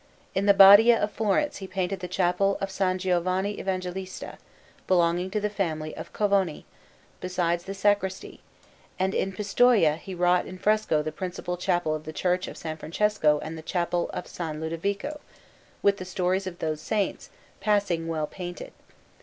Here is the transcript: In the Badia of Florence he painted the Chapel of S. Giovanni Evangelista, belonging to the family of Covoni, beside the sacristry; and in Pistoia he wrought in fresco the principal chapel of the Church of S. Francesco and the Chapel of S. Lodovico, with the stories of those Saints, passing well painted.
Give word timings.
In 0.33 0.47
the 0.47 0.53
Badia 0.55 0.99
of 0.99 1.11
Florence 1.11 1.57
he 1.57 1.67
painted 1.67 1.99
the 1.99 2.07
Chapel 2.07 2.57
of 2.59 2.69
S. 2.75 2.97
Giovanni 3.03 3.59
Evangelista, 3.59 4.39
belonging 4.87 5.29
to 5.29 5.39
the 5.39 5.47
family 5.47 5.95
of 5.95 6.11
Covoni, 6.11 6.65
beside 7.19 7.59
the 7.59 7.75
sacristry; 7.75 8.39
and 8.97 9.13
in 9.13 9.31
Pistoia 9.31 9.97
he 9.97 10.15
wrought 10.15 10.47
in 10.47 10.57
fresco 10.57 11.03
the 11.03 11.11
principal 11.11 11.55
chapel 11.55 11.93
of 11.93 12.05
the 12.05 12.13
Church 12.13 12.47
of 12.47 12.57
S. 12.65 12.75
Francesco 12.79 13.37
and 13.43 13.55
the 13.55 13.61
Chapel 13.61 14.09
of 14.09 14.25
S. 14.25 14.39
Lodovico, 14.39 15.19
with 15.83 15.97
the 15.97 16.05
stories 16.05 16.47
of 16.47 16.57
those 16.57 16.81
Saints, 16.81 17.29
passing 17.59 18.07
well 18.07 18.25
painted. 18.25 18.71